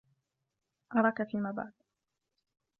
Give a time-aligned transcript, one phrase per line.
[0.95, 1.73] أراك في مابعد.